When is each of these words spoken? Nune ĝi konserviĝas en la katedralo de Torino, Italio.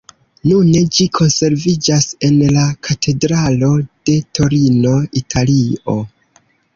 Nune 0.51 0.79
ĝi 0.95 1.05
konserviĝas 1.17 2.07
en 2.29 2.33
la 2.55 2.63
katedralo 2.87 3.69
de 4.11 4.15
Torino, 4.39 4.95
Italio. 5.23 5.97